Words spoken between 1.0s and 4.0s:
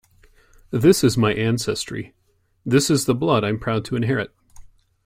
is my ancestry; this is the blood I am proud to